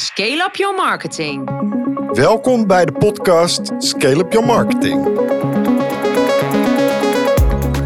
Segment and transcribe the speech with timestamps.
[0.00, 1.50] Scale up your marketing.
[2.12, 5.06] Welkom bij de podcast Scale Up Your Marketing.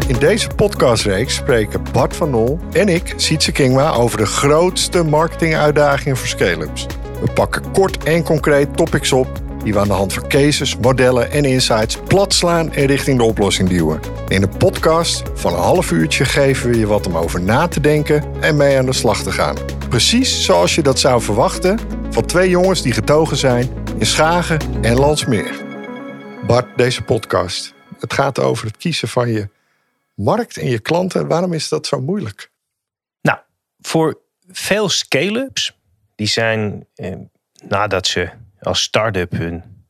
[0.07, 6.17] In deze podcastreeks spreken Bart van Nol en ik, Sietse Kingma, over de grootste marketinguitdagingen
[6.17, 6.85] voor scale-ups.
[7.21, 9.27] We pakken kort en concreet topics op
[9.63, 13.23] die we aan de hand van cases, modellen en insights plat slaan en richting de
[13.23, 13.99] oplossing duwen.
[14.27, 17.79] In een podcast van een half uurtje geven we je wat om over na te
[17.79, 19.55] denken en mee aan de slag te gaan.
[19.89, 24.95] Precies zoals je dat zou verwachten van twee jongens die getogen zijn in Schagen en
[24.95, 25.65] Landsmeer.
[26.47, 27.73] Bart, deze podcast.
[27.99, 29.49] Het gaat over het kiezen van je
[30.15, 31.27] markt en je klanten.
[31.27, 32.51] Waarom is dat zo moeilijk?
[33.21, 33.39] Nou,
[33.79, 35.77] voor veel scale-ups,
[36.15, 37.15] die zijn eh,
[37.67, 38.29] nadat ze
[38.61, 39.85] als start-up hun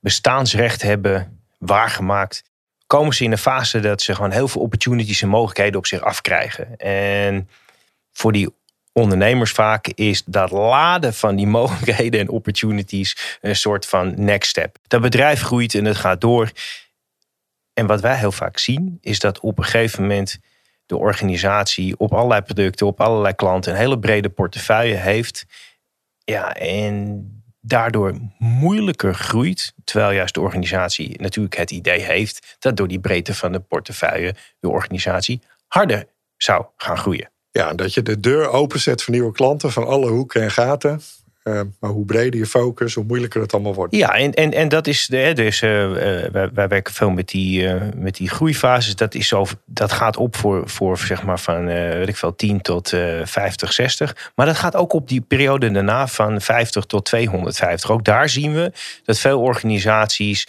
[0.00, 2.42] bestaansrecht hebben waargemaakt,
[2.86, 6.00] komen ze in een fase dat ze gewoon heel veel opportunities en mogelijkheden op zich
[6.00, 6.76] afkrijgen.
[6.76, 7.48] En
[8.12, 8.56] voor die
[8.98, 14.78] ondernemers vaak is dat laden van die mogelijkheden en opportunities een soort van next step.
[14.86, 16.50] Dat bedrijf groeit en het gaat door.
[17.72, 20.38] En wat wij heel vaak zien, is dat op een gegeven moment
[20.86, 25.46] de organisatie op allerlei producten, op allerlei klanten, een hele brede portefeuille heeft.
[26.24, 27.26] Ja, en
[27.60, 29.74] daardoor moeilijker groeit.
[29.84, 34.34] Terwijl juist de organisatie natuurlijk het idee heeft dat door die breedte van de portefeuille
[34.60, 37.30] de organisatie harder zou gaan groeien.
[37.58, 41.00] Ja, dat je de deur openzet voor nieuwe klanten van alle hoeken en gaten.
[41.48, 43.94] Uh, maar hoe breder je focus, hoe moeilijker het allemaal wordt.
[43.94, 45.06] Ja, en, en, en dat is.
[45.06, 45.70] De, dus, uh,
[46.32, 48.96] wij, wij, werken veel met die, met die groeifases.
[48.96, 52.60] Dat, is zo, dat gaat op voor, voor zeg maar van weet ik veel, 10
[52.60, 52.88] tot
[53.24, 54.32] 50, 60.
[54.34, 57.90] Maar dat gaat ook op die periode daarna van 50 tot 250.
[57.90, 58.72] Ook daar zien we
[59.04, 60.46] dat veel organisaties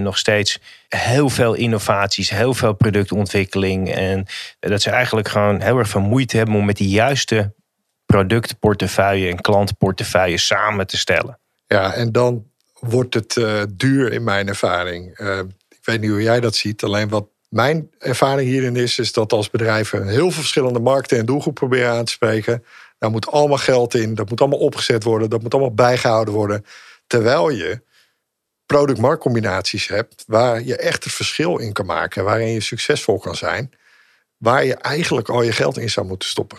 [0.00, 3.90] nog steeds heel veel innovaties, heel veel productontwikkeling.
[3.90, 4.26] En
[4.60, 7.52] dat ze eigenlijk gewoon heel erg veel moeite hebben om met die juiste
[8.12, 11.38] productportefeuille en klantportefeuille samen te stellen.
[11.66, 12.46] Ja, en dan
[12.80, 15.18] wordt het uh, duur in mijn ervaring.
[15.18, 19.12] Uh, ik weet niet hoe jij dat ziet, alleen wat mijn ervaring hierin is, is
[19.12, 22.64] dat als bedrijven heel veel verschillende markten en doelgroepen proberen aan te spreken,
[22.98, 26.64] daar moet allemaal geld in, dat moet allemaal opgezet worden, dat moet allemaal bijgehouden worden.
[27.06, 27.80] Terwijl je
[28.66, 33.70] product-marktcombinaties hebt waar je echt het verschil in kan maken, waarin je succesvol kan zijn,
[34.36, 36.58] waar je eigenlijk al je geld in zou moeten stoppen.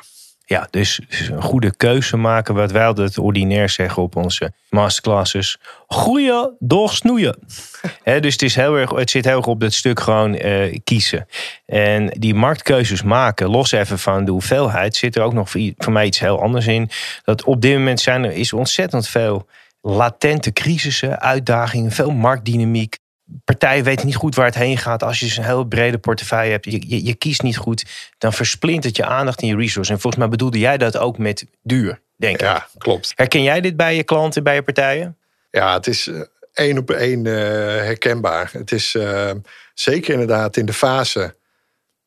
[0.50, 5.58] Ja, dus een goede keuze maken, wat wij altijd ordinair zeggen op onze masterclasses.
[5.88, 7.38] Groeien door snoeien.
[8.22, 11.28] dus het, is heel erg, het zit heel erg op dat stuk gewoon uh, kiezen.
[11.66, 15.94] En die marktkeuzes maken, los even van de hoeveelheid, zit er ook nog voor, voor
[15.94, 16.90] mij iets heel anders in.
[17.24, 19.48] Dat op dit moment zijn er is ontzettend veel
[19.82, 22.98] latente crisissen, uitdagingen, veel marktdynamiek
[23.44, 25.04] partijen weten niet goed waar het heen gaat.
[25.04, 27.86] Als je dus een heel brede portefeuille hebt, je, je, je, kiest niet goed,
[28.18, 29.92] dan versplintert je aandacht in je resource.
[29.92, 32.42] En volgens mij bedoelde jij dat ook met duur, denk ik.
[32.42, 33.12] Ja, klopt.
[33.16, 35.18] Herken jij dit bij je klanten, bij je partijen?
[35.52, 36.22] Ja, het is uh,
[36.54, 38.50] één op één uh, herkenbaar.
[38.54, 39.32] Het is uh,
[39.74, 41.36] zeker inderdaad in de fase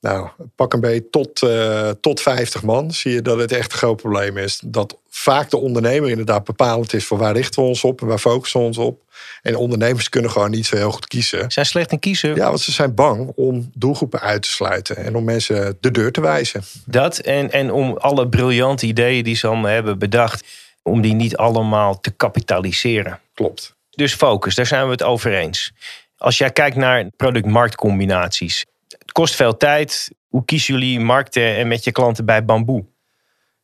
[0.03, 2.91] nou, pak een beetje tot, uh, tot 50 man.
[2.91, 4.61] Zie je dat het echt een groot probleem is.
[4.65, 8.19] Dat vaak de ondernemer inderdaad bepalend is voor waar richten we ons op en waar
[8.19, 9.03] focussen we ons op.
[9.43, 11.41] En ondernemers kunnen gewoon niet zo heel goed kiezen.
[11.41, 12.35] Ze zijn slecht in kiezen.
[12.35, 16.13] Ja, want ze zijn bang om doelgroepen uit te sluiten en om mensen de deur
[16.13, 16.63] te wijzen.
[16.87, 20.45] Dat en, en om alle briljante ideeën die ze allemaal hebben bedacht,
[20.83, 23.21] om die niet allemaal te kapitaliseren.
[23.35, 23.75] Klopt.
[23.91, 25.73] Dus focus, daar zijn we het over eens.
[26.17, 28.65] Als jij kijkt naar product-marktcombinaties,
[29.13, 30.11] het kost veel tijd.
[30.29, 32.85] Hoe kiezen jullie markten en met je klanten bij bamboe?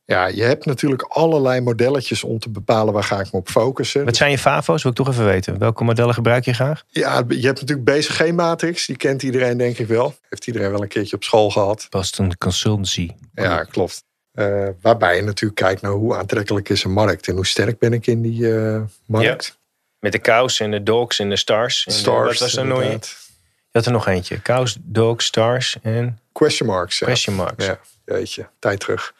[0.05, 4.05] Ja, je hebt natuurlijk allerlei modelletjes om te bepalen waar ga ik me op focussen.
[4.05, 4.83] Wat zijn je FAVO's?
[4.83, 5.57] Wil ik toch even weten.
[5.57, 6.83] Welke modellen gebruik je graag?
[6.87, 8.85] Ja, je hebt natuurlijk BCG-matrix.
[8.85, 10.15] Die kent iedereen denk ik wel.
[10.29, 11.87] Heeft iedereen wel een keertje op school gehad.
[12.17, 13.09] een Consultancy.
[13.33, 14.03] Ja, klopt.
[14.33, 17.27] Uh, waarbij je natuurlijk kijkt naar hoe aantrekkelijk is een markt.
[17.27, 19.45] En hoe sterk ben ik in die uh, markt.
[19.45, 19.57] Ja.
[19.99, 21.85] Met de cows en de dogs en de stars.
[21.89, 23.28] Stars, wat was er nooit?
[23.71, 24.41] Je had er nog eentje.
[24.41, 26.19] Cows, Dogs, Stars en...
[26.31, 26.97] Question marks.
[26.97, 27.65] Question marks.
[27.65, 29.13] Ja, je, tijd terug.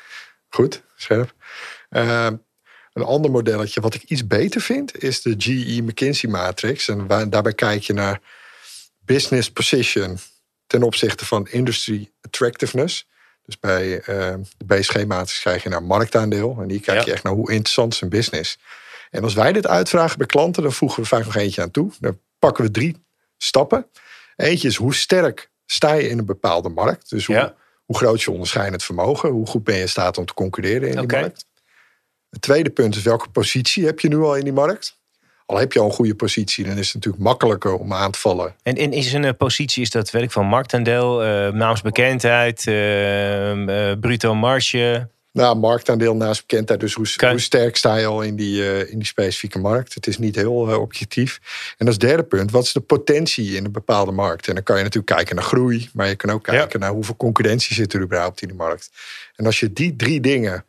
[0.50, 1.34] Goed, scherp.
[1.90, 2.28] Uh,
[2.94, 5.04] een ander modelletje wat ik iets beter vind...
[5.04, 6.88] is de GE McKinsey matrix.
[6.88, 8.20] En waar, daarbij kijk je naar
[9.00, 10.18] business position...
[10.68, 13.08] ten opzichte van industry attractiveness.
[13.46, 14.06] Dus bij uh,
[14.58, 16.58] de BSG-matrix krijg je naar marktaandeel.
[16.62, 18.58] En die kijk je echt naar hoe interessant is een business.
[19.10, 20.64] En als wij dit uitvragen bij klanten...
[20.64, 21.92] dan voegen we vaak nog eentje aan toe.
[22.00, 23.06] Dan pakken we drie
[23.38, 23.88] stappen...
[24.40, 27.10] Eentje is hoe sterk sta je in een bepaalde markt.
[27.10, 27.54] Dus hoe,
[27.86, 29.30] hoe groot is je onderscheidend vermogen?
[29.30, 31.46] Hoe goed ben je in staat om te concurreren in die markt?
[32.30, 34.98] Het tweede punt is welke positie heb je nu al in die markt?
[35.46, 38.20] Al heb je al een goede positie, dan is het natuurlijk makkelijker om aan te
[38.20, 38.56] vallen.
[38.64, 44.36] En in, is een positie, is dat werk van marktaandeel, uh, naamsbekendheid, uh, uh, bruto
[44.36, 45.10] marge?
[45.40, 46.80] Nou, marktaandeel naast bekendheid.
[46.80, 47.08] Dus hoe,
[47.40, 49.94] sterk sta je al in die, eh, in die specifieke markt?
[49.94, 51.40] Het is niet heel eh, objectief.
[51.78, 54.48] En als derde punt, wat is de potentie in een bepaalde markt?
[54.48, 56.52] En dan kan je natuurlijk kijken naar groei, maar je kan ook Ja.
[56.52, 58.90] kijken naar hoeveel concurrentie zit er überhaupt in die markt.
[59.36, 60.66] En als je die drie dingen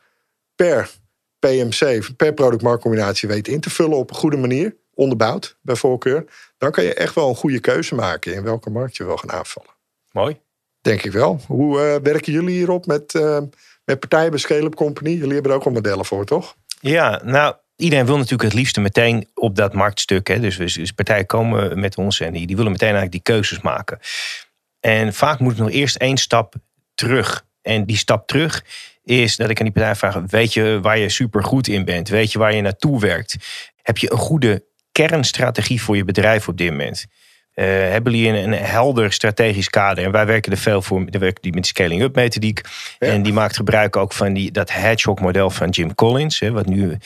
[0.54, 0.90] per
[1.38, 6.24] PMC, per product-marktcombinatie weet in te vullen op een goede manier, onderbouwd bij voorkeur,
[6.58, 9.32] dan kan je echt wel een goede keuze maken in welke markt je wil gaan
[9.32, 9.70] aanvallen.
[10.12, 10.40] Mooi.
[10.80, 11.40] Denk ik wel.
[11.46, 13.14] Hoe eh, werken jullie hierop met,
[13.90, 15.10] met partijen bij Scale-up Company?
[15.10, 16.56] Jullie hebben er ook al modellen voor, toch?
[16.80, 20.28] Ja, nou, iedereen wil natuurlijk het liefste meteen op dat marktstuk.
[20.28, 20.40] Hè.
[20.40, 23.60] Dus, dus, dus partijen komen met ons en die, die willen meteen eigenlijk die keuzes
[23.60, 23.98] maken.
[24.80, 26.54] En vaak moet ik nog eerst één stap
[26.94, 27.44] terug.
[27.62, 28.64] En die stap terug
[29.04, 32.08] is dat ik aan die partij vraag: weet je waar je super goed in bent?
[32.08, 33.36] Weet je waar je naartoe werkt?
[33.82, 37.06] Heb je een goede kernstrategie voor je bedrijf op dit moment?
[37.60, 40.04] Eh, hebben jullie een, een helder strategisch kader?
[40.04, 41.04] En wij werken er veel voor.
[41.04, 42.60] We werken die met scaling up methodiek.
[42.98, 43.08] Ja.
[43.08, 46.40] En die maakt gebruik ook van die, dat hedgehog model van Jim Collins.
[46.40, 46.96] Hè, wat nu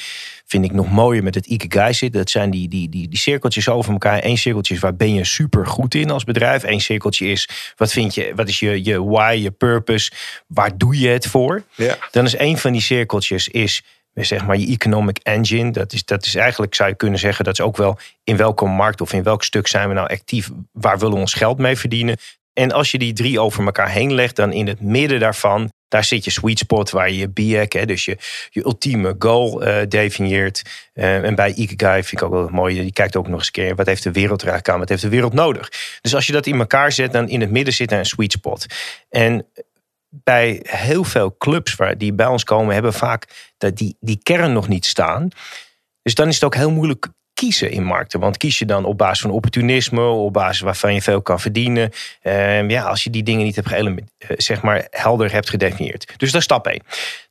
[0.46, 2.12] vind ik nog mooier met het Ikigai zit.
[2.12, 4.24] Dat zijn die, die, die, die cirkeltjes over elkaar.
[4.24, 6.62] Eén cirkeltje is waar ben je super goed in als bedrijf.
[6.62, 10.12] Eén cirkeltje is wat vind je, wat is je, je why, je purpose.
[10.46, 11.62] Waar doe je het voor?
[11.74, 11.96] Ja.
[12.10, 13.82] Dan is een van die cirkeltjes is
[14.14, 15.70] zeg maar je economic engine.
[15.70, 18.64] Dat is, dat is eigenlijk, zou je kunnen zeggen, dat is ook wel in welke
[18.64, 20.50] markt of in welk stuk zijn we nou actief?
[20.72, 22.16] Waar willen we ons geld mee verdienen?
[22.52, 26.04] En als je die drie over elkaar heen legt, dan in het midden daarvan, daar
[26.04, 28.16] zit je sweet spot waar je je BIAC, hè, dus je,
[28.50, 30.62] je ultieme goal eh, definieert.
[30.92, 33.52] Eh, en bij Ikigai vind ik ook wel mooi, je kijkt ook nog eens een
[33.52, 35.70] keer, wat heeft de wereld er eigenlijk aan, wat heeft de wereld nodig?
[36.00, 38.32] Dus als je dat in elkaar zet, dan in het midden zit er een sweet
[38.32, 38.66] spot.
[39.10, 39.46] En
[40.22, 44.52] bij heel veel clubs waar die bij ons komen, hebben vaak dat die, die kern
[44.52, 45.28] nog niet staan.
[46.02, 48.20] Dus dan is het ook heel moeilijk kiezen in markten.
[48.20, 51.90] Want kies je dan op basis van opportunisme, op basis waarvan je veel kan verdienen.
[52.22, 56.12] Ehm, ja, als je die dingen niet hebt geëlement, eh, zeg maar helder hebt gedefinieerd.
[56.16, 56.82] Dus dat is stap 1.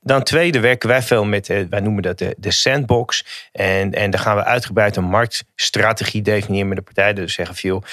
[0.02, 3.26] Dan tweede werken wij veel met, eh, wij noemen dat de, de sandbox.
[3.52, 7.16] En, en dan gaan we uitgebreid een marktstrategie definiëren met de partijen.
[7.16, 7.84] Dus zeggen veel,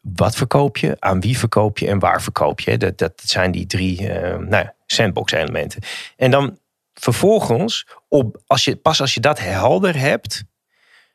[0.00, 2.76] wat verkoop je, aan wie verkoop je en waar verkoop je.
[2.76, 5.80] Dat, dat zijn die drie eh, nou, ja, sandbox elementen.
[6.16, 6.58] En dan
[6.94, 10.44] vervolgens, op, als je, pas als je dat helder hebt,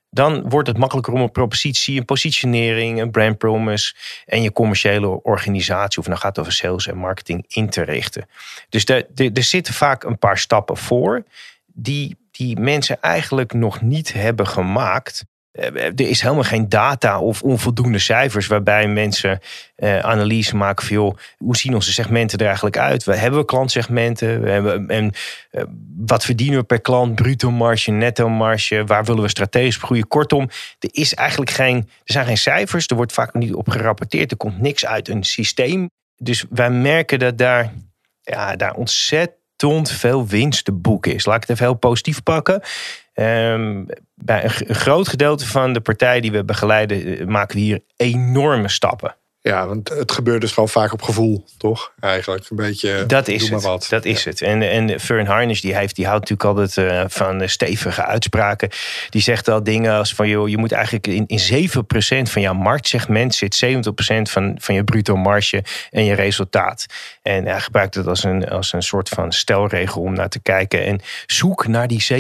[0.10, 3.96] dan wordt het makkelijker om een propositie, een positionering, een brand promise
[4.26, 8.30] en je commerciële organisatie, of nou gaat het over sales en marketing, in te richten.
[8.70, 11.24] Dus er zitten vaak een paar stappen voor
[11.66, 15.26] die, die mensen eigenlijk nog niet hebben gemaakt.
[15.58, 19.40] Eh, Er is helemaal geen data of onvoldoende cijfers waarbij mensen
[19.76, 23.04] eh, analyse maken van joh, hoe zien onze segmenten er eigenlijk uit?
[23.04, 24.42] We hebben we klantsegmenten?
[24.42, 25.12] We hebben, en
[25.52, 25.64] eh,
[25.98, 27.16] wat verdienen we per klant?
[27.16, 28.84] Bruto marge, netto marge?
[28.86, 30.08] Waar willen we strategisch groeien?
[30.08, 30.50] Kortom,
[30.80, 32.88] er is eigenlijk geen, er zijn geen cijfers.
[32.88, 34.32] Er wordt vaak niet op gerapporteerd.
[34.32, 35.90] Er komt niks uit een systeem.
[36.16, 37.74] Dus wij merken dat daar,
[38.22, 41.26] ja, daar ontzettend veel winst te boeken is.
[41.26, 42.62] Laat ik het even heel positief pakken.
[43.18, 43.86] Ehm,
[44.16, 47.84] bij een, een groot gedeelte van de partijen die we begeleiden, eh, maken we hier
[47.96, 49.16] enorme stappen.
[49.48, 51.92] Ja, want het gebeurt dus gewoon vaak op gevoel, toch?
[52.00, 53.06] Eigenlijk een beetje.
[53.06, 53.68] Dat is doe maar het.
[53.68, 53.88] wat.
[53.90, 54.42] Dat is het.
[54.42, 58.70] En, en Fern Harnish die heeft, die houdt natuurlijk altijd eh, van stevige uitspraken.
[59.10, 62.54] Die zegt al dingen als van joh, je moet eigenlijk in, in 7% van jouw
[62.54, 63.70] marktsegment zit 70%
[64.22, 66.86] van, van je bruto marge en je resultaat.
[67.22, 70.86] En hij gebruikt het als een, als een soort van stelregel om naar te kijken.
[70.86, 72.18] En zoek naar die 7%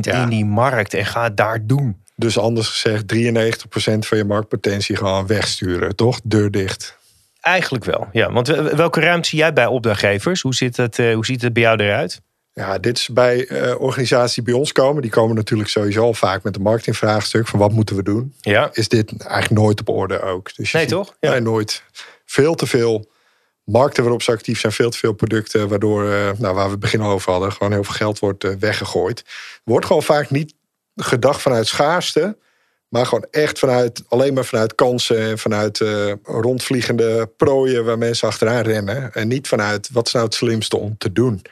[0.00, 0.22] Ja.
[0.22, 2.01] in die markt en ga het daar doen.
[2.22, 6.20] Dus anders gezegd, 93% van je marktpotentie gewoon wegsturen, toch?
[6.24, 6.96] Deur dicht.
[7.40, 8.32] Eigenlijk wel, ja.
[8.32, 10.40] Want wel- welke ruimte zie jij bij opdrachtgevers?
[10.42, 12.20] Hoe, zit het, eh, hoe ziet het bij jou eruit?
[12.54, 15.02] Ja, dit is bij eh, organisaties die bij ons komen.
[15.02, 18.34] Die komen natuurlijk sowieso al vaak met een marketingvraagstuk van wat moeten we doen.
[18.40, 20.56] Ja, Is dit eigenlijk nooit op orde ook?
[20.56, 21.14] Dus Nee, ziet- toch?
[21.20, 21.30] Ja.
[21.30, 21.82] Nee, nooit.
[22.24, 23.10] Veel te veel
[23.64, 26.80] markten waarop ze actief zijn, veel te veel producten, waardoor, eh, nou, waar we het
[26.80, 29.24] begin over hadden, gewoon heel veel geld wordt weggegooid.
[29.64, 30.54] Wordt gewoon vaak niet
[30.96, 32.36] gedacht vanuit schaarste,
[32.88, 38.28] maar gewoon echt vanuit, alleen maar vanuit kansen en vanuit eh, rondvliegende prooien waar mensen
[38.28, 39.12] achteraan rennen.
[39.14, 41.42] En niet vanuit wat is nou het slimste om te doen.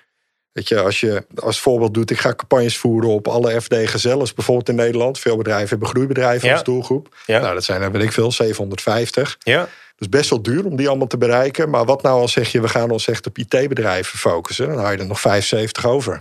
[0.53, 4.35] Weet je, als je als voorbeeld doet, ik ga campagnes voeren op alle FD gezellers,
[4.35, 5.19] bijvoorbeeld in Nederland.
[5.19, 6.55] Veel bedrijven hebben groeibedrijven Ja.
[6.55, 7.17] als doelgroep.
[7.27, 7.41] Ja.
[7.41, 9.37] Nou, dat zijn er, weet ik veel, 750.
[9.39, 9.69] ja.
[9.97, 11.71] Dus best wel duur om die allemaal te bereiken.
[11.71, 14.69] Maar wat nou als zeg je, we gaan ons echt op IT-bedrijven focussen.
[14.69, 16.21] Dan hou je er nog 75 over.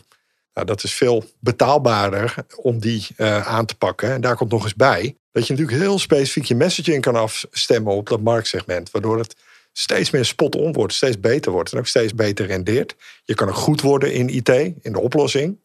[0.59, 4.11] Nou, dat is veel betaalbaarder om die eh, aan te pakken.
[4.11, 7.93] En daar komt nog eens bij dat je natuurlijk heel specifiek je messaging kan afstemmen
[7.93, 8.91] op dat marktsegment.
[8.91, 9.35] Waardoor het
[9.73, 12.95] steeds meer spot-on wordt, steeds beter wordt en ook steeds beter rendeert.
[13.23, 14.49] Je kan ook goed worden in IT,
[14.81, 15.59] in de oplossing.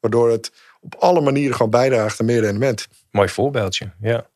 [0.00, 2.86] Waardoor het op alle manieren gewoon bijdraagt aan meer rendement.
[3.10, 4.26] Mooi voorbeeldje, ja.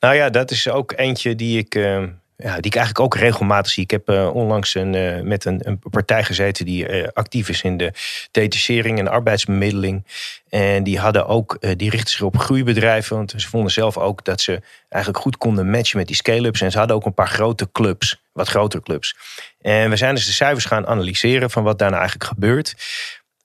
[0.00, 2.04] Nou ja, dat is ook eentje die ik, eh,
[2.36, 3.82] ja, die ik eigenlijk ook regelmatig zie.
[3.82, 7.62] Ik heb uh, onlangs een, uh, met een, een, partij gezeten die uh, actief is
[7.62, 7.92] in de
[8.30, 10.06] detachering en arbeidsbemiddeling.
[10.48, 13.16] En die hadden ook, die richten zich op groeibedrijven.
[13.16, 16.60] Want ze vonden zelf ook dat ze eigenlijk goed konden matchen met die scale-ups.
[16.60, 19.16] En ze hadden ook een paar grote clubs, wat grotere clubs.
[19.60, 22.74] En we zijn dus de cijfers gaan analyseren van wat daar nou eigenlijk gebeurt.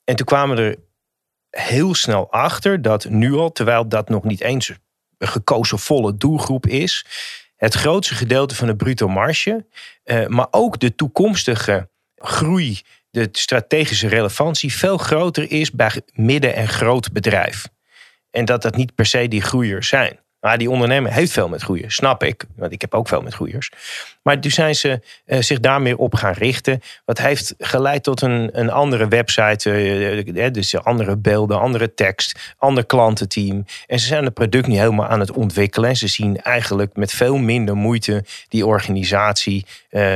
[0.04, 0.76] En toen kwamen we er
[1.50, 4.68] heel snel achter dat nu al, terwijl dat nog niet eens
[5.18, 7.04] een gekozen volle doelgroep is
[7.62, 9.66] het grootste gedeelte van de bruto marge,
[10.04, 16.68] uh, maar ook de toekomstige groei, de strategische relevantie veel groter is bij midden- en
[16.68, 17.68] groot bedrijf.
[18.30, 20.18] En dat dat niet per se die groeiers zijn.
[20.42, 22.44] Maar die ondernemer heeft veel met groeiers, snap ik.
[22.56, 23.70] Want ik heb ook veel met groeiers.
[24.22, 26.80] Maar toen zijn ze uh, zich daar meer op gaan richten.
[27.04, 29.70] Wat heeft geleid tot een, een andere website.
[30.24, 33.64] Uh, dus andere beelden, andere tekst, ander klantenteam.
[33.86, 35.88] En ze zijn het product niet helemaal aan het ontwikkelen.
[35.88, 39.66] En ze zien eigenlijk met veel minder moeite die organisatie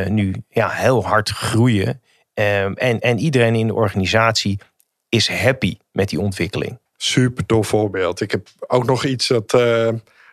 [0.09, 2.03] nu ja, heel hard groeien.
[2.35, 4.59] Um, en, en iedereen in de organisatie
[5.09, 6.79] is happy met die ontwikkeling.
[6.97, 8.21] Super tof voorbeeld.
[8.21, 9.53] Ik heb ook nog iets dat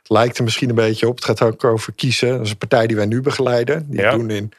[0.03, 1.15] lijkt er misschien een beetje op.
[1.15, 2.29] Het gaat ook over kiezen.
[2.29, 3.85] Dat is een partij die wij nu begeleiden.
[3.89, 4.51] Die doen in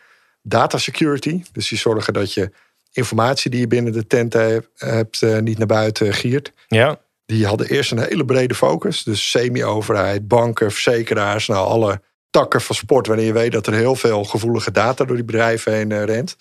[0.43, 1.43] data security.
[1.53, 2.51] Dus die zorgen dat je
[2.93, 6.53] informatie die je binnen de tent hebt, uh, niet naar buiten giert.
[6.67, 7.01] Ja.
[7.27, 9.03] Die hadden eerst een hele brede focus.
[9.03, 13.07] Dus semi-overheid, banken, verzekeraars, nou alle takken van sport.
[13.07, 16.37] Wanneer je weet dat er heel veel gevoelige data door die bedrijven heen uh, rent.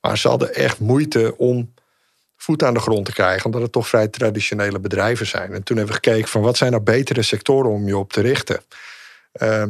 [0.00, 1.72] Maar ze hadden echt moeite om
[2.42, 5.52] voet aan de grond te krijgen, omdat het toch vrij traditionele bedrijven zijn.
[5.52, 8.20] En toen hebben we gekeken van wat zijn nou betere sectoren om je op te
[8.20, 8.60] richten.
[9.42, 9.64] Uh,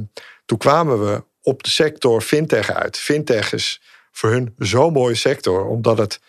[0.47, 2.99] toen kwamen we op de sector fintech uit.
[2.99, 3.81] Fintech is
[4.13, 6.21] voor hun zo'n mooie sector, omdat het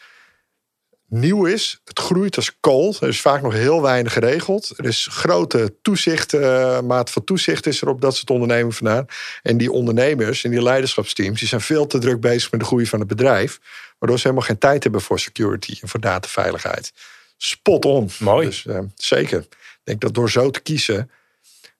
[1.14, 1.82] nieuw is.
[1.86, 2.96] Het groeit als kool.
[3.00, 4.74] Er is vaak nog heel weinig geregeld.
[4.78, 9.06] Er is grote toezicht, uh, maat van toezicht is er op dat soort ondernemingen vandaan.
[9.42, 12.86] En die ondernemers en die leiderschapsteams die zijn veel te druk bezig met de groei
[12.86, 13.60] van het bedrijf.
[14.00, 16.94] Waardoor ze helemaal geen tijd hebben voor security en voor dataveiligheid.
[17.38, 18.10] Spot on.
[18.20, 18.48] Mooi.
[18.48, 19.40] Dus uh, zeker.
[19.40, 21.12] Ik denk dat door zo te kiezen.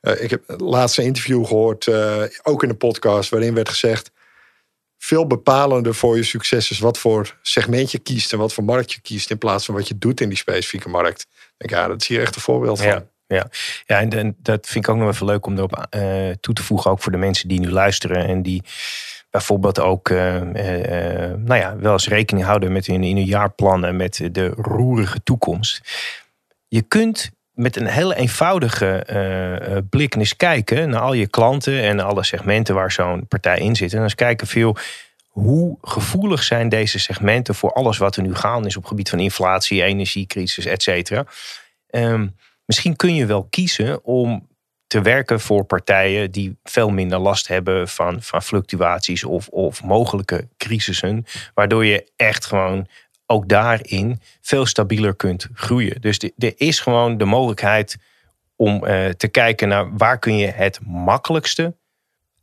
[0.02, 1.88] Uh, ik heb het laatste interview gehoord,
[2.44, 4.12] ook in een podcast, waarin werd gezegd.
[5.04, 8.92] Veel bepalender voor je succes is wat voor segment je kiest en wat voor markt
[8.92, 9.32] je kiest.
[9.32, 11.28] In plaats van wat je doet in die specifieke markt.
[11.58, 12.88] Denk, ja, dat is hier echt een voorbeeld van.
[12.88, 13.06] Ja.
[13.28, 13.48] Ja,
[13.86, 15.88] ja en, en dat vind ik ook nog even leuk om erop
[16.40, 16.92] toe te voegen.
[16.92, 18.64] Ook voor de mensen die nu luisteren en die
[19.30, 20.42] bijvoorbeeld ook uh, uh,
[21.38, 25.82] nou ja, wel eens rekening houden met in hun jaarplannen met de roerige toekomst.
[26.68, 29.08] Je kunt met een hele eenvoudige
[29.72, 33.76] uh, blik eens kijken naar al je klanten en alle segmenten waar zo'n partij in
[33.76, 33.94] zit.
[33.94, 34.78] En eens kijken veel
[35.28, 39.20] hoe gevoelig zijn deze segmenten voor alles wat er nu gaan is op gebied van
[39.20, 41.26] inflatie, energiecrisis, et cetera.
[41.90, 44.48] Um, misschien kun je wel kiezen om
[44.88, 50.48] te werken voor partijen die veel minder last hebben van, van fluctuaties of, of mogelijke
[50.58, 51.26] crisissen.
[51.54, 52.88] Waardoor je echt gewoon
[53.34, 56.02] ook daarin veel stabieler kunt groeien.
[56.02, 57.98] Dus er is gewoon de mogelijkheid
[58.56, 61.76] om uh, te kijken naar waar kun je het makkelijkste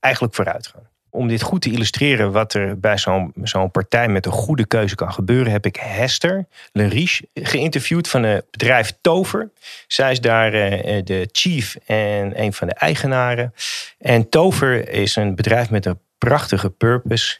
[0.00, 0.88] eigenlijk vooruit gaan.
[1.10, 2.98] Om dit goed te illustreren wat er bij
[3.42, 8.50] zo'n partij met een goede keuze kan gebeuren, heb ik Hester Leriche geïnterviewd van het
[8.50, 9.50] bedrijf Tover.
[9.86, 13.54] Zij is daar uh, de chief en een van de eigenaren.
[13.98, 17.38] En Tover is een bedrijf met een prachtige purpose.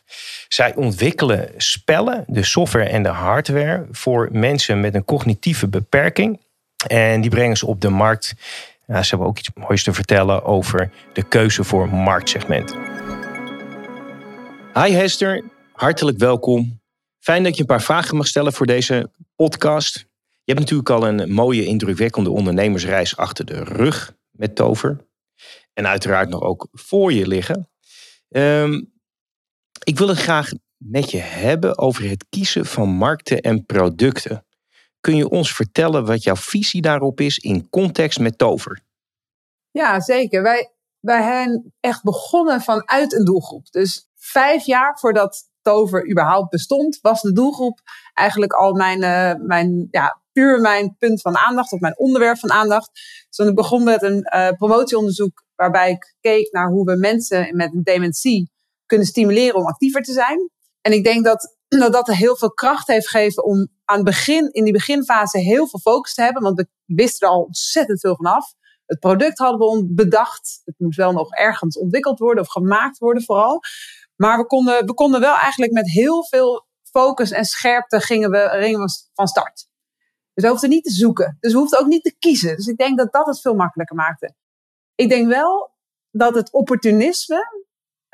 [0.49, 6.41] Zij ontwikkelen spellen, de software en de hardware, voor mensen met een cognitieve beperking.
[6.87, 8.35] En die brengen ze op de markt.
[8.87, 12.79] Ze hebben ook iets moois te vertellen over de keuze voor marktsegmenten.
[14.75, 16.81] Hi Hester, hartelijk welkom.
[17.19, 19.95] Fijn dat je een paar vragen mag stellen voor deze podcast.
[20.45, 25.07] Je hebt natuurlijk al een mooie, indrukwekkende ondernemersreis achter de rug met Tover.
[25.73, 27.70] En uiteraard nog ook voor je liggen.
[28.37, 28.93] Um,
[29.85, 34.47] ik wil het graag met je hebben over het kiezen van markten en producten.
[35.01, 38.81] Kun je ons vertellen wat jouw visie daarop is in context met Tover?
[39.71, 40.43] Ja, zeker.
[40.43, 43.71] Wij, wij zijn echt begonnen vanuit een doelgroep.
[43.71, 47.81] Dus vijf jaar voordat Tover überhaupt bestond, was de doelgroep
[48.15, 52.51] eigenlijk al mijn, uh, mijn ja, puur mijn punt van aandacht of mijn onderwerp van
[52.51, 52.91] aandacht.
[53.29, 57.75] Dus ik begon met een uh, promotieonderzoek waarbij ik keek naar hoe we mensen met
[57.75, 58.51] een dementie
[58.87, 60.51] kunnen stimuleren om actiever te zijn.
[60.81, 64.65] En ik denk dat dat, heel veel kracht heeft gegeven om aan het begin, in
[64.65, 66.43] die beginfase heel veel focus te hebben.
[66.43, 68.55] Want we wisten er al ontzettend veel van af.
[68.87, 70.61] Het product hadden we bedacht.
[70.65, 73.61] Het moest wel nog ergens ontwikkeld worden of gemaakt worden vooral.
[74.17, 78.49] Maar we konden, we konden wel eigenlijk met heel veel focus en scherpte gingen we,
[78.61, 79.69] gingen van start.
[80.35, 81.37] Dus we hoefden niet te zoeken.
[81.41, 82.57] Dus we hoefden ook niet te kiezen.
[82.57, 84.35] Dus ik denk dat dat het veel makkelijker maakte.
[85.01, 85.71] Ik denk wel
[86.11, 87.65] dat het opportunisme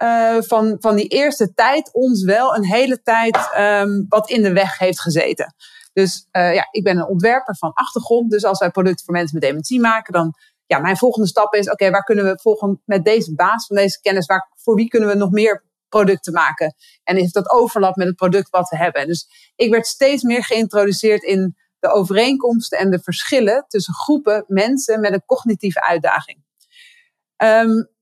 [0.02, 4.52] uh, van, van die eerste tijd ons wel een hele tijd um, wat in de
[4.52, 5.54] weg heeft gezeten.
[5.92, 8.30] Dus uh, ja, ik ben een ontwerper van achtergrond.
[8.30, 10.34] Dus als wij producten voor mensen met dementie maken, dan
[10.66, 14.00] ja, mijn volgende stap is: oké, waar kunnen we volgen met deze basis van deze
[14.00, 16.74] kennis, waar, voor wie kunnen we nog meer producten maken?
[17.02, 19.06] En is dat overlap met het product wat we hebben?
[19.06, 25.00] Dus ik werd steeds meer geïntroduceerd in de overeenkomsten en de verschillen tussen groepen mensen
[25.00, 26.44] met een cognitieve uitdaging.
[27.36, 27.94] Um,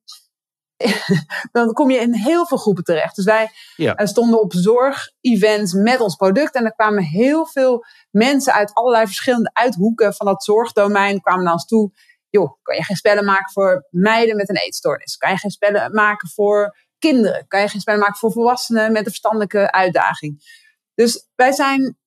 [1.53, 3.17] dan kom je in heel veel groepen terecht.
[3.17, 3.95] Dus wij ja.
[3.95, 6.55] Eh, stonden op zorgevents met ons product.
[6.55, 11.53] En er kwamen heel veel mensen uit allerlei verschillende uithoeken van dat zorgdomein kwamen naar
[11.53, 11.93] ons toe.
[12.31, 15.17] Joh, kan je geen spellen maken voor meiden met een eetstoornis?
[15.17, 17.47] Kan je geen spellen maken voor kinderen?
[17.47, 20.63] Kan je geen spellen maken voor volwassenen met een verstandelijke uitdaging?
[20.95, 21.99] Dus wij zijn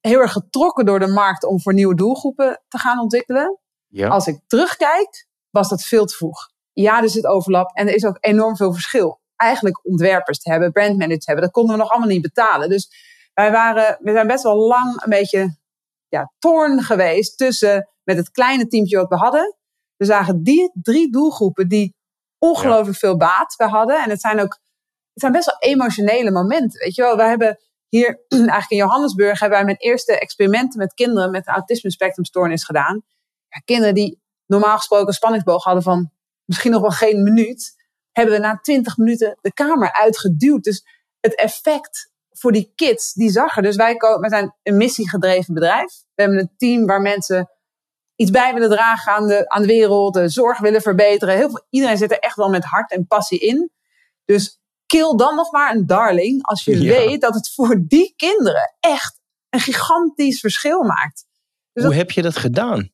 [0.00, 3.58] heel erg getrokken door de markt om voor nieuwe doelgroepen te gaan ontwikkelen.
[3.86, 4.08] Ja.
[4.08, 8.04] Als ik terugkijk, was dat veel te vroeg ja, er zit overlap en er is
[8.04, 9.20] ook enorm veel verschil.
[9.36, 12.68] Eigenlijk ontwerpers te hebben, brandmanagers te hebben, dat konden we nog allemaal niet betalen.
[12.68, 12.90] Dus
[13.34, 15.56] wij waren, we zijn best wel lang een beetje
[16.08, 19.56] ja, torn geweest tussen met het kleine teamje wat we hadden.
[19.96, 21.94] We zagen die drie doelgroepen die
[22.38, 24.02] ongelooflijk veel baat we hadden.
[24.02, 24.58] En het zijn ook
[25.12, 26.80] het zijn best wel emotionele momenten.
[26.80, 27.58] Weet je wel, we hebben
[27.88, 33.02] hier eigenlijk in Johannesburg hebben wij mijn eerste experimenten met kinderen met autisme spectrumstoornis gedaan.
[33.48, 36.10] Ja, kinderen die normaal gesproken een spanningsboog hadden van
[36.44, 37.74] misschien nog wel geen minuut,
[38.12, 40.64] hebben we na twintig minuten de kamer uitgeduwd.
[40.64, 40.86] Dus
[41.20, 43.62] het effect voor die kids, die zag er.
[43.62, 45.92] Dus wij, wij zijn een missiegedreven bedrijf.
[46.14, 47.50] We hebben een team waar mensen
[48.16, 51.36] iets bij willen dragen aan de, aan de wereld, de zorg willen verbeteren.
[51.36, 53.70] Heel veel, iedereen zit er echt wel met hart en passie in.
[54.24, 58.74] Dus kill dan nog maar een darling als je weet dat het voor die kinderen
[58.80, 59.20] echt
[59.50, 61.24] een gigantisch verschil maakt.
[61.72, 62.92] Dus Hoe heb je dat gedaan?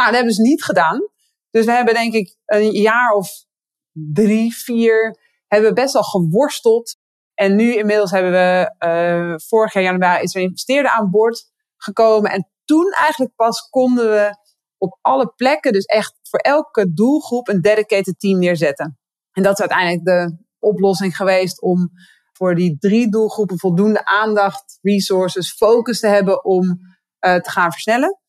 [0.00, 1.08] Nou, dat hebben ze niet gedaan.
[1.50, 3.44] Dus we hebben denk ik een jaar of
[3.92, 6.96] drie, vier, hebben we best wel geworsteld.
[7.34, 11.50] En nu inmiddels hebben we, uh, vorig jaar januari is er een investeerder aan boord
[11.76, 12.30] gekomen.
[12.30, 14.36] En toen eigenlijk pas konden we
[14.78, 18.98] op alle plekken, dus echt voor elke doelgroep, een dedicated team neerzetten.
[19.32, 21.90] En dat is uiteindelijk de oplossing geweest om
[22.32, 28.19] voor die drie doelgroepen voldoende aandacht, resources, focus te hebben om uh, te gaan versnellen.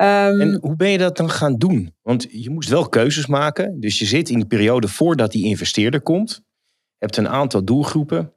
[0.00, 1.94] Um, en hoe ben je dat dan gaan doen?
[2.02, 3.80] Want je moest wel keuzes maken.
[3.80, 6.42] Dus je zit in de periode voordat die investeerder komt.
[6.98, 8.32] hebt een aantal doelgroepen.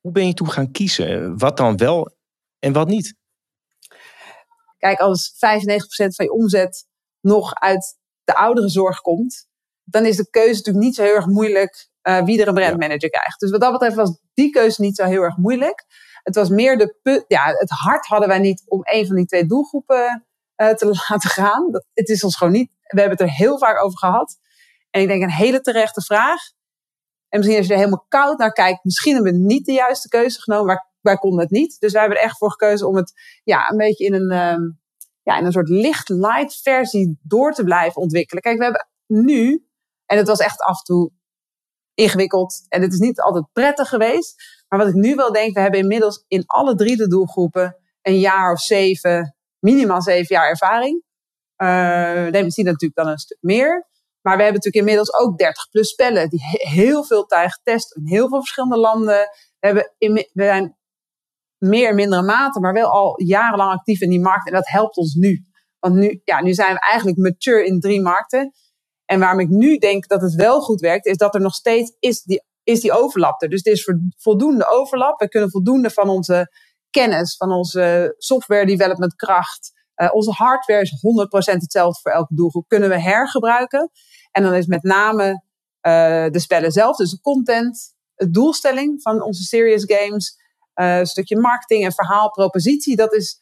[0.00, 1.38] Hoe ben je toen gaan kiezen?
[1.38, 2.16] Wat dan wel
[2.58, 3.14] en wat niet?
[4.78, 5.36] Kijk, als 95%
[6.14, 6.86] van je omzet
[7.20, 9.48] nog uit de oudere zorg komt,
[9.84, 13.10] dan is de keuze natuurlijk niet zo heel erg moeilijk uh, wie er een brandmanager
[13.10, 13.40] krijgt.
[13.40, 15.84] Dus wat dat betreft was die keuze niet zo heel erg moeilijk.
[16.22, 19.46] Het was meer de ja, het hart hadden wij niet om een van die twee
[19.46, 20.26] doelgroepen
[20.62, 21.70] uh, te laten gaan.
[21.70, 22.70] Dat, het is ons gewoon niet.
[22.70, 24.38] We hebben het er heel vaak over gehad.
[24.90, 26.40] En ik denk een hele terechte vraag.
[27.28, 30.08] En misschien als je er helemaal koud naar kijkt, misschien hebben we niet de juiste
[30.08, 30.66] keuze genomen.
[30.66, 31.76] Maar wij konden het niet.
[31.80, 33.12] Dus wij hebben er echt voor gekozen om het
[33.44, 34.80] ja, een beetje in een, um,
[35.22, 38.42] ja, in een soort licht-light versie door te blijven ontwikkelen.
[38.42, 39.66] Kijk, we hebben nu,
[40.06, 41.12] en het was echt af en toe
[41.94, 44.42] ingewikkeld en het is niet altijd prettig geweest.
[44.68, 48.18] Maar wat ik nu wel denk, we hebben inmiddels in alle drie de doelgroepen een
[48.18, 51.02] jaar of zeven minimaal zeven jaar ervaring.
[51.56, 53.90] Uh, eh, zien natuurlijk dan een stuk meer.
[54.20, 58.06] Maar we hebben natuurlijk inmiddels ook 30 plus spellen die heel veel tijd getest in
[58.06, 59.16] heel veel verschillende landen.
[59.58, 60.76] We, hebben in, we zijn
[61.58, 64.46] meer in mindere mate, maar wel al jarenlang actief in die markt.
[64.46, 65.44] En dat helpt ons nu.
[65.78, 68.52] Want nu, ja, nu zijn we eigenlijk mature in drie markten.
[69.04, 71.96] En waarom ik nu denk dat het wel goed werkt, is dat er nog steeds
[71.98, 73.48] is die, is die overlap er.
[73.48, 75.20] Dus er is voldoende overlap.
[75.20, 76.48] We kunnen voldoende van onze
[76.92, 79.72] kennis, van onze software development kracht.
[79.96, 80.92] Uh, onze hardware is
[81.52, 82.68] 100% hetzelfde voor elke doelgroep.
[82.68, 83.90] Kunnen we hergebruiken.
[84.30, 89.22] En dan is met name uh, de spellen zelf, dus de content, de doelstelling van
[89.22, 90.36] onze serious games,
[90.74, 93.40] uh, een stukje marketing en verhaal, propositie, dat, is,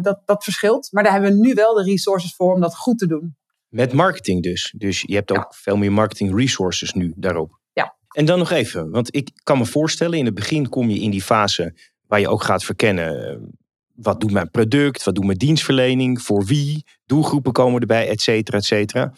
[0.00, 0.88] dat, dat verschilt.
[0.90, 3.36] Maar daar hebben we nu wel de resources voor om dat goed te doen.
[3.68, 4.74] Met marketing dus.
[4.76, 7.60] Dus je hebt ook veel meer marketing resources nu daarop.
[7.72, 7.96] Ja.
[8.08, 11.10] En dan nog even, want ik kan me voorstellen, in het begin kom je in
[11.10, 11.74] die fase
[12.12, 13.30] waar je ook gaat verkennen.
[13.30, 13.36] Eh,
[13.94, 15.04] wat doet mijn product?
[15.04, 16.22] Wat doet mijn dienstverlening?
[16.22, 16.84] Voor wie?
[17.04, 19.12] Doelgroepen komen erbij, et cetera, et cetera.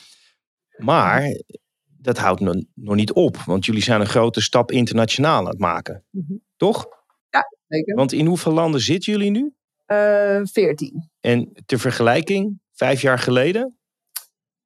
[0.76, 1.42] Maar
[1.87, 2.40] dat houdt
[2.74, 3.37] nog niet op.
[3.37, 6.04] Want jullie zijn een grote stap internationaal aan het maken.
[6.11, 6.33] Mhm.
[6.57, 6.87] Toch?
[7.30, 7.94] Ja, zeker.
[7.94, 9.54] Want in hoeveel landen zitten jullie nu?
[9.87, 11.11] Uh, veertien.
[11.20, 13.78] En ter vergelijking, vijf jaar geleden?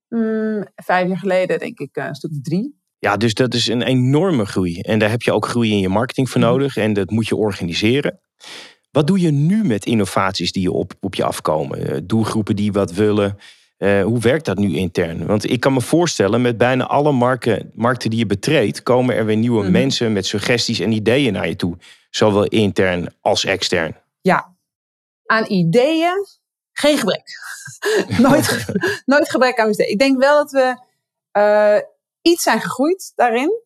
[0.08, 2.77] Mm, vijf jaar geleden denk ik eh, een stuk drie.
[2.98, 4.80] Ja, dus dat is een enorme groei.
[4.80, 6.50] En daar heb je ook groei in je marketing voor mhm.
[6.50, 6.76] nodig.
[6.76, 8.20] En dat moet je organiseren.
[8.90, 11.86] Wat doe je nu met innovaties die op, op je afkomen?
[11.88, 13.38] Eh, doelgroepen die wat willen.
[13.76, 15.26] Eh, hoe werkt dat nu intern?
[15.26, 19.26] Want ik kan me voorstellen, met bijna alle marken, markten die je betreedt, komen er
[19.26, 19.72] weer nieuwe Mhm.
[19.72, 21.76] mensen met suggesties en ideeën naar je toe.
[22.10, 23.96] Zowel intern als extern.
[24.20, 24.54] Ja,
[25.26, 26.26] aan ideeën
[26.72, 27.22] geen gebrek.
[28.28, 28.64] nooit,
[29.04, 29.90] nooit gebrek aan ideeën.
[29.90, 30.80] Ik denk wel dat we
[31.30, 31.78] eh,
[32.22, 33.62] iets zijn gegroeid daarin.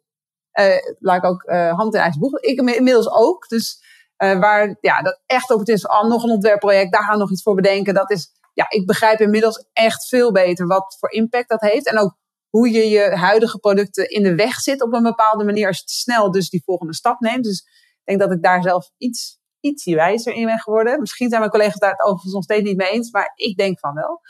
[0.51, 2.39] Eh, laat ik ook eh, hand in eigen boeg.
[2.39, 3.49] Ik inmiddels ook.
[3.49, 3.83] Dus
[4.17, 7.19] eh, waar ja, dat echt op het is, al nog een ontwerpproject, daar gaan we
[7.19, 7.95] nog iets voor bedenken.
[7.95, 11.87] Dat is, ja, ik begrijp inmiddels echt veel beter wat voor impact dat heeft.
[11.87, 12.17] En ook
[12.49, 15.67] hoe je je huidige producten in de weg zit op een bepaalde manier.
[15.67, 17.45] Als je te snel dus die volgende stap neemt.
[17.45, 21.01] Dus ik denk dat ik daar zelf iets, ietsje wijzer in ben geworden.
[21.01, 23.11] Misschien zijn mijn collega's daar het overigens nog steeds niet mee eens.
[23.11, 24.21] Maar ik denk van wel.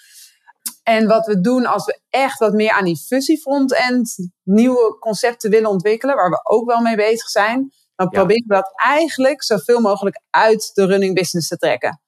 [0.83, 5.51] En wat we doen als we echt wat meer aan die fusie front-end nieuwe concepten
[5.51, 8.19] willen ontwikkelen, waar we ook wel mee bezig zijn, dan Ja.
[8.19, 12.01] proberen we dat eigenlijk zoveel mogelijk uit de running business te trekken.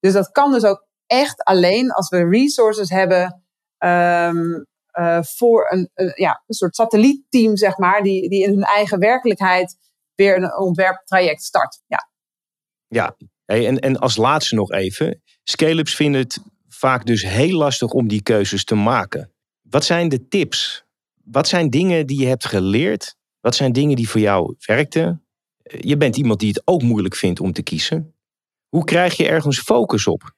[0.00, 3.42] Dus dat kan dus ook echt alleen als we resources hebben
[3.78, 8.98] ehm, eh, voor een, ja, een soort satellietteam, zeg maar, die, die in hun eigen
[8.98, 9.76] werkelijkheid
[10.14, 11.80] weer een ontwerptraject start.
[11.86, 12.10] Ja.
[12.86, 15.22] Ja, hey, en, en als laatste nog even.
[15.42, 16.38] Scale-ups vinden het
[16.82, 19.32] vaak dus heel lastig om die keuzes te maken.
[19.60, 20.84] Wat zijn de tips?
[21.24, 23.16] Wat zijn dingen die je hebt geleerd?
[23.40, 25.24] Wat zijn dingen die voor jou werkten?
[25.62, 28.14] Eh, Je bent iemand die het ook moeilijk vindt om te kiezen.
[28.68, 30.34] Hoe krijg je ergens focus op?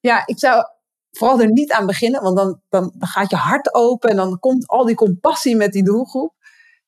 [0.00, 0.64] Ja, ik zou
[1.10, 4.66] vooral er niet aan beginnen, want dan, dan, gaat je hart open en dan komt
[4.68, 6.34] al die compassie met die doelgroep.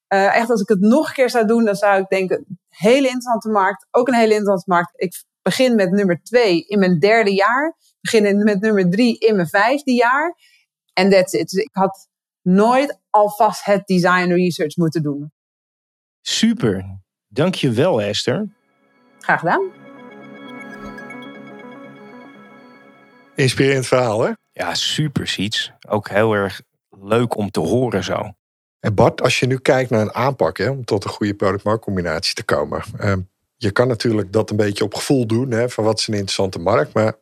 [0.07, 3.07] Eh, echt, als ik het nog een keer zou doen, dan zou ik denken: hele
[3.07, 4.93] interessante markt, ook een hele interessante markt.
[4.95, 9.49] Ik begin met nummer twee in mijn derde jaar, begin met nummer drie in mijn
[9.49, 10.37] vijfde jaar.
[10.93, 11.51] En that's it.
[11.51, 12.09] Dus ik had
[12.43, 15.33] nooit alvast het design research moeten doen.
[16.21, 17.01] Super.
[17.29, 18.49] Dank je wel, Esther.
[19.19, 19.71] Graag gedaan.
[23.35, 24.31] Inspirerend verhaal, hè?
[24.53, 25.73] Ja, super, Siets.
[25.89, 28.33] Ook heel erg leuk om te horen zo.
[28.81, 32.35] En Bart, als je nu kijkt naar een aanpak hè, om tot een goede product-marktcombinatie
[32.35, 32.83] te komen.
[32.99, 33.15] eh,
[33.57, 36.59] je kan natuurlijk dat een beetje op gevoel doen, hè, van wat is een interessante
[36.59, 36.95] markt.
[36.95, 37.15] Maar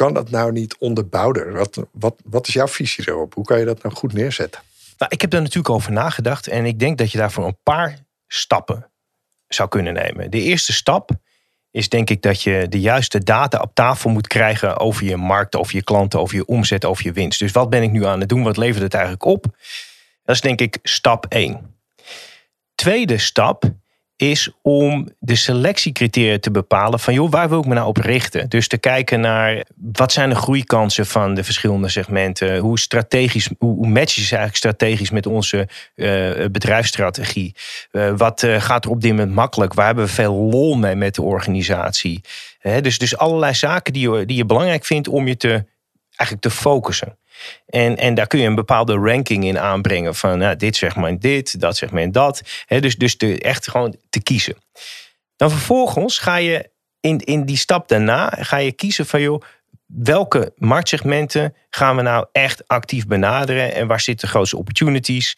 [0.00, 1.52] kan dat nou niet onderbouwder?
[1.52, 3.34] Wat, wat, wat is jouw visie erop?
[3.34, 4.60] Hoe kan je dat nou goed neerzetten?
[4.98, 7.98] Nou, ik heb daar natuurlijk over nagedacht en ik denk dat je daarvoor een paar
[8.26, 8.90] stappen
[9.48, 10.30] zou kunnen nemen.
[10.30, 11.10] De eerste stap
[11.70, 15.56] is denk ik dat je de juiste data op tafel moet krijgen over je markt,
[15.56, 17.38] over je klanten, over je omzet, over je winst.
[17.38, 18.42] Dus wat ben ik nu aan het doen?
[18.42, 19.42] Wat levert het eigenlijk op?
[20.24, 21.76] Dat is denk ik stap 1.
[22.74, 23.64] Tweede stap
[24.20, 28.48] is om de selectiecriteria te bepalen van joh, waar wil ik me nou op richten?
[28.48, 32.58] Dus te kijken naar wat zijn de groeikansen van de verschillende segmenten?
[32.58, 37.54] Hoe strategisch, hoe, ze eigenlijk strategisch met onze uh, bedrijfsstrategie?
[37.92, 39.74] Uh, wat uh, gaat er op dit moment makkelijk?
[39.74, 42.20] Waar hebben we veel lol mee met de organisatie?
[42.80, 45.64] Dus, dus allerlei zaken die je, die je belangrijk vindt om je te,
[46.16, 47.18] eigenlijk te focussen.
[47.66, 50.14] En, en daar kun je een bepaalde ranking in aanbrengen.
[50.14, 52.42] Van nou, dit segment dit, dat segment dat.
[52.66, 54.56] He, dus dus te, echt gewoon te kiezen.
[55.36, 59.42] Dan vervolgens ga je in, in die stap daarna ga je kiezen van joh,
[59.86, 65.36] welke marktsegmenten gaan we nou echt actief benaderen en waar zitten de grootste opportunities?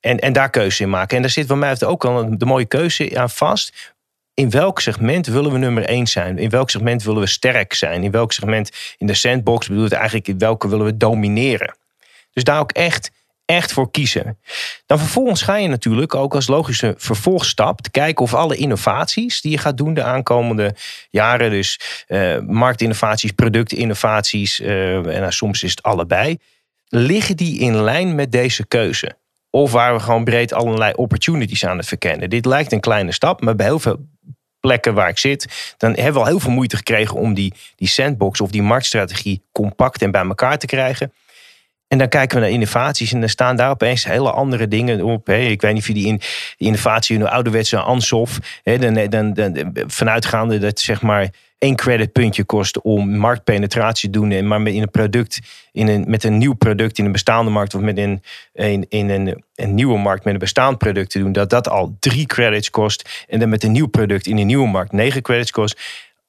[0.00, 1.16] En, en daar keuze in maken.
[1.16, 3.91] En daar zit bij mij ook al de mooie keuze aan vast.
[4.34, 6.38] In welk segment willen we nummer 1 zijn?
[6.38, 8.02] In welk segment willen we sterk zijn?
[8.02, 11.76] In welk segment in de sandbox bedoel het eigenlijk in welke willen we domineren?
[12.32, 13.10] Dus daar ook echt,
[13.44, 14.38] echt voor kiezen.
[14.86, 19.50] Dan vervolgens ga je natuurlijk ook als logische vervolgstap te kijken of alle innovaties die
[19.50, 20.74] je gaat doen de aankomende
[21.10, 26.38] jaren, dus uh, marktinnovaties, productinnovaties, uh, en nou, soms is het allebei,
[26.88, 29.16] liggen die in lijn met deze keuze?
[29.50, 32.30] Of waar we gewoon breed allerlei opportunities aan het verkennen.
[32.30, 33.98] Dit lijkt een kleine stap, maar bij heel veel
[34.62, 37.88] plekken waar ik zit, dan hebben we al heel veel moeite gekregen om die, die
[37.88, 41.12] sandbox of die marktstrategie compact en bij elkaar te krijgen.
[41.92, 45.28] En dan kijken we naar innovaties en dan staan daar opeens hele andere dingen op.
[45.28, 46.20] Ik weet niet of je die, in,
[46.56, 53.16] innovatie, een ouderwetse Ansoff, dan, dan, dan, vanuitgaande dat zeg maar één creditpuntje kost om
[53.16, 55.40] marktpenetratie te doen, maar met in een product,
[55.72, 59.10] in een, met een nieuw product in een bestaande markt of met een, in, in
[59.10, 62.70] een, een nieuwe markt met een bestaand product te doen, dat dat al drie credits
[62.70, 65.80] kost en dan met een nieuw product in een nieuwe markt negen credits kost.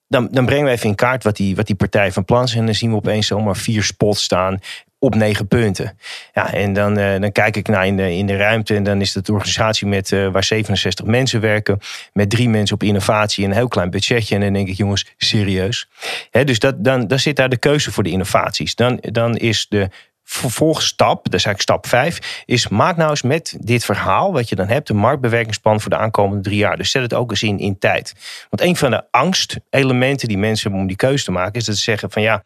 [0.08, 2.56] Dan, dan brengen we even in kaart wat die, wat die partij van plan is
[2.56, 4.60] en dan zien we opeens zomaar vier spots staan
[5.04, 5.98] op negen punten.
[6.34, 9.02] Ja, en dan, uh, dan kijk ik naar in de, in de ruimte en dan
[9.02, 11.80] is dat de organisatie met, uh, waar 67 mensen werken,
[12.14, 14.36] met drie mensen op innovatie en een heel klein budgetje.
[14.36, 15.88] En dan denk ik, jongens, serieus.
[16.32, 18.76] Dus dat, dan, dan zit daar de keuze voor de innovaties.
[18.76, 19.90] Dan, dan is de
[20.24, 24.56] vervolgstap, dat is eigenlijk stap 5, is maak nou eens met dit verhaal wat je
[24.56, 26.78] dan hebt, een marktbewerkingsplan voor de aankomende drie jaar.
[26.78, 28.14] Dus zet het ook eens in in tijd.
[28.50, 31.76] Want een van de angstelementen die mensen hebben om die keuze te maken, is dat
[31.76, 32.44] ze zeggen van ja,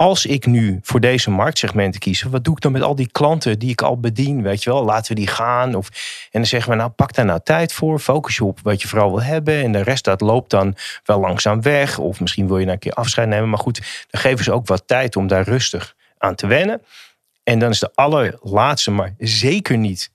[0.00, 3.58] als ik nu voor deze marktsegmenten kies, wat doe ik dan met al die klanten
[3.58, 4.42] die ik al bedien?
[4.42, 5.74] Weet je wel, laten we die gaan.
[5.74, 5.88] Of,
[6.22, 7.98] en dan zeggen we, nou pak daar nou tijd voor.
[7.98, 9.62] Focus je op wat je vooral wil hebben.
[9.62, 11.98] En de rest dat loopt dan wel langzaam weg.
[11.98, 13.48] Of misschien wil je nou een keer afscheid nemen.
[13.48, 16.82] Maar goed, dan geven ze ook wat tijd om daar rustig aan te wennen.
[17.42, 20.12] En dan is de allerlaatste, maar zeker niet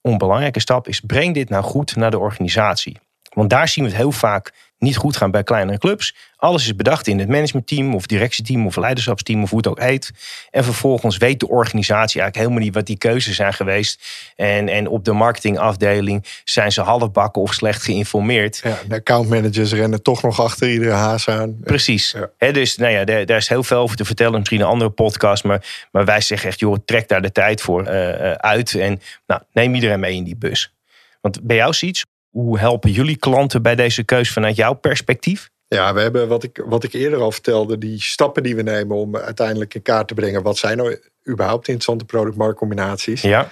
[0.00, 2.98] onbelangrijke stap, is breng dit nou goed naar de organisatie.
[3.32, 6.14] Want daar zien we het heel vaak niet goed gaan bij kleinere clubs.
[6.36, 10.12] Alles is bedacht in het managementteam of directieteam of leiderschapsteam of hoe het ook heet.
[10.50, 14.02] En vervolgens weet de organisatie eigenlijk helemaal niet wat die keuzes zijn geweest.
[14.36, 18.60] En, en op de marketingafdeling zijn ze halfbakken of slecht geïnformeerd.
[18.64, 21.56] Ja, de accountmanagers rennen toch nog achter iedere haas aan.
[21.60, 22.14] Precies.
[22.38, 24.38] dus nou ja, daar, daar, is heel veel over te vertellen.
[24.38, 25.44] Misschien een andere podcast.
[25.44, 28.74] Maar, maar wij zeggen echt, joh, trek daar de tijd voor uh, uit.
[28.74, 30.72] En nou, neem iedereen mee in die bus.
[31.20, 35.50] Want bij jou ziet hoe helpen jullie klanten bij deze keuze vanuit jouw perspectief?
[35.68, 38.96] Ja, we hebben wat ik, wat ik eerder al vertelde, die stappen die we nemen
[38.96, 40.42] om uiteindelijk in kaart te brengen.
[40.42, 43.22] Wat zijn nou überhaupt interessante product-marktcombinaties?
[43.22, 43.50] Ja.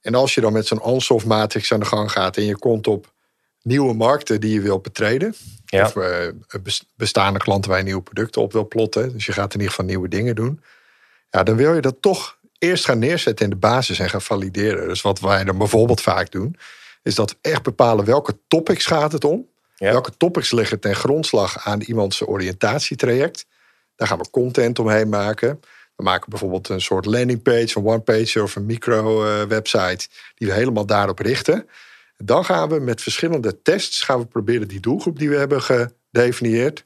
[0.00, 2.86] En als je dan met zo'n Ansoff matrix aan de gang gaat en je komt
[2.86, 3.12] op
[3.62, 5.34] nieuwe markten die je wil betreden.
[5.64, 5.84] Ja.
[5.84, 6.04] Of uh,
[6.94, 9.12] bestaande klanten waar je nieuwe producten op wil plotten.
[9.12, 10.62] Dus je gaat in ieder geval nieuwe dingen doen.
[11.30, 14.88] Ja, dan wil je dat toch eerst gaan neerzetten in de basis en gaan valideren.
[14.88, 16.56] Dus wat wij dan bijvoorbeeld vaak doen,
[17.02, 19.46] is dat we echt bepalen welke topics gaat het om.
[19.76, 23.46] Welke topics liggen ten grondslag aan iemands oriëntatietraject.
[23.96, 25.60] Daar gaan we content omheen maken.
[25.96, 31.18] We maken bijvoorbeeld een soort landingpage, een one-page of een micro-website die we helemaal daarop
[31.18, 31.68] richten.
[32.16, 36.84] Dan gaan we met verschillende tests gaan we proberen die doelgroep die we hebben gedefinieerd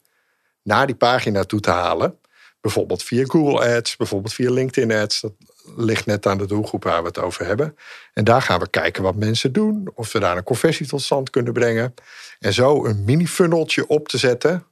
[0.62, 2.18] naar die pagina toe te halen.
[2.60, 5.20] Bijvoorbeeld via Google Ads, bijvoorbeeld via LinkedIn Ads.
[5.20, 5.32] Dat
[5.76, 7.76] ligt net aan de doelgroep waar we het over hebben.
[8.12, 11.30] En daar gaan we kijken wat mensen doen, of we daar een conversie tot stand
[11.30, 11.94] kunnen brengen.
[12.38, 14.66] En zo een mini-funneltje op te zetten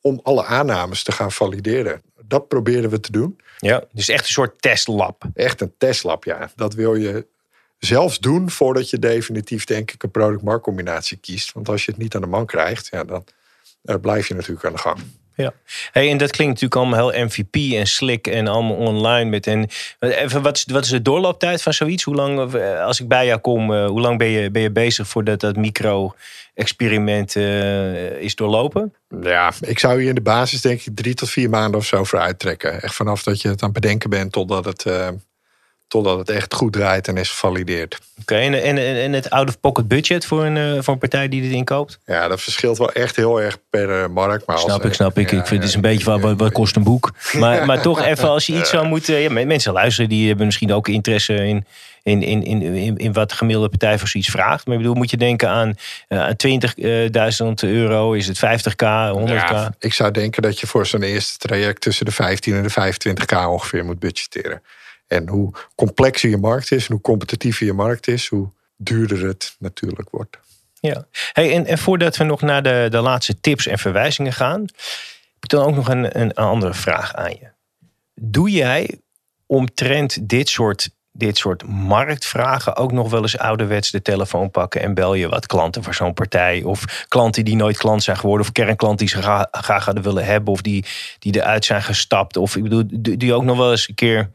[0.00, 2.02] om alle aannames te gaan valideren.
[2.26, 3.40] Dat proberen we te doen.
[3.58, 5.24] Ja, dus echt een soort testlab.
[5.34, 6.50] Echt een testlab, ja.
[6.56, 7.26] Dat wil je
[7.78, 11.52] zelfs doen voordat je definitief, denk ik, een product-markt combinatie kiest.
[11.52, 13.24] Want als je het niet aan de man krijgt, ja, dan
[13.84, 14.98] uh, blijf je natuurlijk aan de gang.
[15.34, 15.52] Ja,
[15.92, 19.30] hey, en dat klinkt natuurlijk allemaal heel MVP en slick en allemaal online.
[19.30, 19.68] Met en,
[19.98, 22.02] even, wat, is, wat is de doorlooptijd van zoiets?
[22.02, 24.70] Hoe lang, eh, als ik bij jou kom, uh, hoe lang ben je, ben je
[24.70, 28.94] bezig voordat dat micro-experiment uh, is doorlopen?
[29.22, 32.04] Ja, ik zou hier in de basis denk ik drie tot vier maanden of zo
[32.04, 32.82] voor uittrekken.
[32.82, 34.84] Echt vanaf dat je het aan het bedenken bent totdat het
[35.92, 37.98] totdat het echt goed draait en is gevalideerd.
[38.20, 41.50] Oké, en, en, en het out-of-pocket budget voor een, eh, voor een partij die dit
[41.50, 41.98] inkoopt?
[42.06, 44.46] Ja, dat verschilt wel echt heel erg per uh, markt.
[44.46, 45.32] Maar snap ik, snap ik.
[45.32, 47.12] ik vind het is een beetje wat, wat kost een boek.
[47.38, 49.18] Maar, maar toch even als je iets zou moeten...
[49.18, 51.66] Ja, mensen luisteren, die hebben misschien ook interesse in,
[52.02, 54.66] in, in, in, in, wat de gemiddelde partij voor zoiets vraagt.
[54.66, 55.74] Maar ik bedoel, moet je denken aan
[56.08, 56.28] uh,
[57.46, 58.84] 20.000 euro, is het 50k,
[59.18, 59.32] 100k?
[59.32, 62.70] Ja, ik zou denken dat je voor zo'n eerste traject tussen de 15 en de
[62.70, 64.62] 25k ongeveer moet budgetteren.
[65.12, 70.10] En hoe complexer je markt is hoe competitiever je markt is, hoe duurder het natuurlijk
[70.10, 70.38] wordt.
[70.80, 74.60] Ja, hey, en, en voordat we nog naar de, de laatste tips en verwijzingen gaan,
[74.60, 77.50] heb ik dan ook nog een, een andere vraag aan je.
[78.14, 78.98] Doe jij
[79.46, 84.94] omtrent dit soort, dit soort marktvragen ook nog wel eens ouderwets de telefoon pakken en
[84.94, 86.62] bel je wat klanten voor zo'n partij?
[86.62, 90.24] Of klanten die nooit klant zijn geworden, of kernklanten die ze graag, graag hadden willen
[90.24, 90.84] hebben, of die,
[91.18, 92.36] die eruit zijn gestapt?
[92.36, 94.30] Of ik bedoel, doe je ook nog wel eens een keer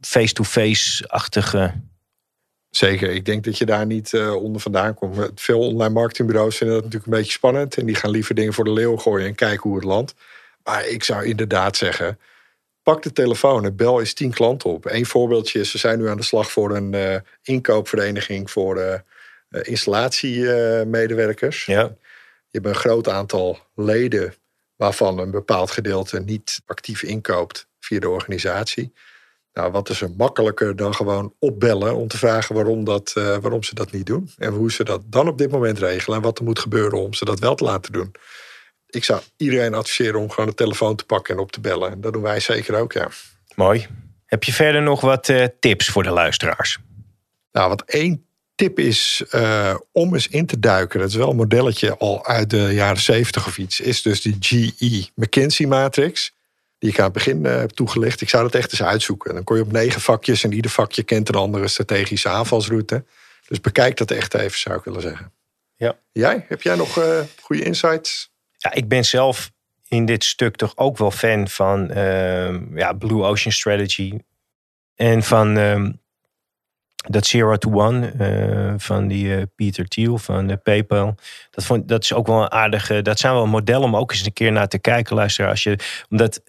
[0.00, 1.74] face-to-face-achtige.
[2.70, 5.40] Zeker, ik denk dat je daar niet uh, onder vandaan komt.
[5.40, 7.76] Veel online marketingbureaus vinden dat natuurlijk een beetje spannend.
[7.76, 10.14] En die gaan liever dingen voor de leeuw gooien en kijken hoe het landt.
[10.62, 12.18] Maar ik zou inderdaad zeggen,
[12.82, 14.84] pak de telefoon en bel eens tien klanten op.
[14.84, 18.94] Eén voorbeeldje is, we zijn nu aan de slag voor een uh, inkoopvereniging voor uh,
[19.62, 21.64] installatiemedewerkers.
[21.64, 21.96] ja.
[22.50, 24.34] Je hebt een groot aantal leden
[24.76, 28.92] waarvan een bepaald gedeelte niet actief inkoopt via de organisatie.
[29.58, 33.62] Nou, wat is er makkelijker dan gewoon opbellen om te vragen waarom, dat, uh, waarom
[33.62, 34.30] ze dat niet doen.
[34.36, 37.14] En hoe ze dat dan op dit moment regelen en wat er moet gebeuren om
[37.14, 38.14] ze dat wel te laten doen.
[38.86, 41.90] Ik zou iedereen adviseren om gewoon de telefoon te pakken en op te bellen.
[41.90, 43.08] En dat doen wij zeker ook, ja.
[43.54, 43.86] Mooi.
[44.26, 46.78] Heb je verder nog wat uh, tips voor de luisteraars?
[47.52, 51.00] Nou, wat één tip is uh, om eens in te duiken.
[51.00, 53.80] Dat is wel een modelletje al uit de jaren 70 of iets.
[53.80, 56.36] Is dus die GE McKinsey matrix
[56.78, 58.20] die ik aan het begin uh, heb toegelicht.
[58.20, 59.34] Ik zou dat echt eens uitzoeken.
[59.34, 63.04] Dan kon je op negen vakjes en ieder vakje kent een andere strategische aanvalsroute.
[63.48, 65.32] Dus bekijk dat echt even, zou ik willen zeggen.
[65.76, 65.98] Ja.
[66.12, 66.44] Jij?
[66.48, 68.30] Heb jij nog uh, goede insights?
[68.56, 69.50] Ja, ik ben zelf
[69.88, 74.18] in dit stuk toch ook wel fan van uh, ja, Blue Ocean Strategy.
[74.94, 75.92] En van ehm,
[76.94, 81.14] dat Zero to One uh, van die Peter Thiel van PayPal.
[81.50, 83.02] Dat, vond, dat is ook wel een aardige.
[83.02, 85.50] Dat zijn wel modellen om ook eens een keer naar te kijken, luisteren.
[85.50, 85.78] Als je,
[86.10, 86.42] omdat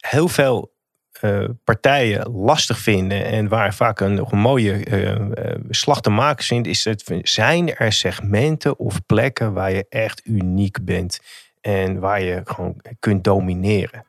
[0.00, 0.76] heel veel
[1.20, 6.66] eh, partijen lastig vinden en waar vaak een, mooie eh, eh, slag te maken zit,
[6.66, 11.20] is het, zijn er segmenten of plekken waar je echt uniek bent
[11.60, 14.04] en waar je gewoon kunt domineren.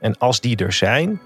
[0.00, 1.20] En als die er zijn,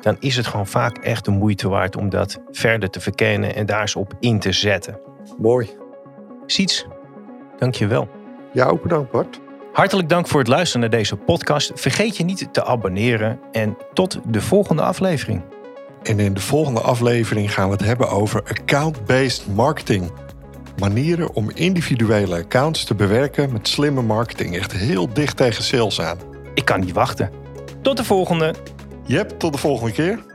[0.00, 3.66] dan is het gewoon vaak echt de moeite waard om dat verder te verkennen en
[3.66, 4.98] daar eens op in te zetten.
[5.38, 5.70] Mooi.
[6.46, 6.86] Siets,
[7.58, 8.08] dank je wel.
[8.52, 9.41] Ja, ook bedankt Bart.
[9.72, 11.72] Hartelijk dank voor het luisteren naar deze podcast.
[11.74, 15.42] Vergeet je niet te abonneren en tot de volgende aflevering.
[16.02, 20.10] En in de volgende aflevering gaan we het hebben over account-based marketing.
[20.78, 24.56] Manieren om individuele accounts te bewerken met slimme marketing.
[24.56, 26.18] Echt heel dicht tegen sales aan.
[26.54, 27.30] Ik kan niet wachten.
[27.82, 28.54] Tot de volgende.
[29.06, 30.31] Yep, tot de volgende keer.